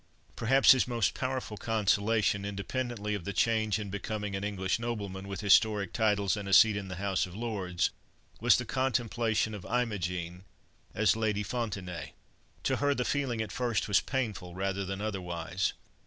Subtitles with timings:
[0.35, 5.27] Perhaps his most powerful consolation, independently of the change involved in becoming an English nobleman,
[5.27, 7.91] with historical titles and a seat in the House of Lords,
[8.39, 10.43] was the contemplation of Imogen
[10.95, 12.13] as Lady Fontenaye.
[12.63, 15.73] To her, the feeling at first was painful rather than otherwise.